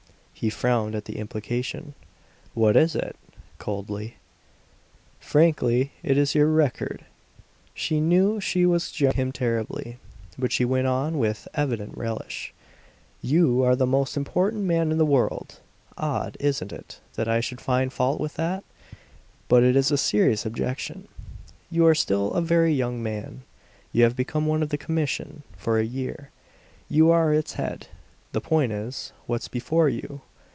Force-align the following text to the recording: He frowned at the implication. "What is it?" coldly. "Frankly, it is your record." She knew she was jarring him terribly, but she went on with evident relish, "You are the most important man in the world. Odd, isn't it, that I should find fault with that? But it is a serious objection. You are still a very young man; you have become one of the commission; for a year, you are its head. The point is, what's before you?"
He 0.41 0.49
frowned 0.49 0.95
at 0.95 1.05
the 1.05 1.19
implication. 1.19 1.93
"What 2.55 2.75
is 2.75 2.95
it?" 2.95 3.15
coldly. 3.59 4.15
"Frankly, 5.19 5.91
it 6.01 6.17
is 6.17 6.33
your 6.33 6.47
record." 6.47 7.05
She 7.75 8.01
knew 8.01 8.39
she 8.41 8.65
was 8.65 8.91
jarring 8.91 9.17
him 9.17 9.31
terribly, 9.31 9.99
but 10.39 10.51
she 10.51 10.65
went 10.65 10.87
on 10.87 11.19
with 11.19 11.47
evident 11.53 11.95
relish, 11.95 12.55
"You 13.21 13.63
are 13.63 13.75
the 13.75 13.85
most 13.85 14.17
important 14.17 14.63
man 14.63 14.91
in 14.91 14.97
the 14.97 15.05
world. 15.05 15.59
Odd, 15.95 16.37
isn't 16.39 16.73
it, 16.73 16.99
that 17.13 17.27
I 17.27 17.39
should 17.39 17.61
find 17.61 17.93
fault 17.93 18.19
with 18.19 18.33
that? 18.33 18.63
But 19.47 19.61
it 19.61 19.75
is 19.75 19.91
a 19.91 19.95
serious 19.97 20.43
objection. 20.43 21.07
You 21.69 21.85
are 21.85 21.93
still 21.93 22.33
a 22.33 22.41
very 22.41 22.73
young 22.73 23.03
man; 23.03 23.43
you 23.91 24.01
have 24.05 24.15
become 24.15 24.47
one 24.47 24.63
of 24.63 24.69
the 24.69 24.77
commission; 24.79 25.43
for 25.55 25.77
a 25.77 25.85
year, 25.85 26.31
you 26.89 27.11
are 27.11 27.31
its 27.31 27.53
head. 27.53 27.89
The 28.31 28.41
point 28.41 28.71
is, 28.71 29.11
what's 29.27 29.47
before 29.47 29.87
you?" 29.87 30.21